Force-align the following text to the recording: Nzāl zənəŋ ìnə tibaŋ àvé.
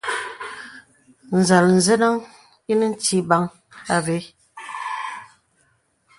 Nzāl 1.37 1.67
zənəŋ 1.85 2.15
ìnə 2.71 2.87
tibaŋ 3.03 3.43
àvé. 3.95 4.17